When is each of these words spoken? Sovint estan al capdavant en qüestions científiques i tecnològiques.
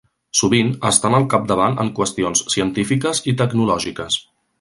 Sovint 0.37 0.69
estan 0.89 1.17
al 1.17 1.27
capdavant 1.33 1.77
en 1.83 1.91
qüestions 1.99 2.41
científiques 2.55 3.21
i 3.33 3.35
tecnològiques. 3.43 4.19